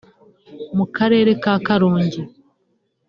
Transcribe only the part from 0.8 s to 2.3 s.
Karere ka Karongi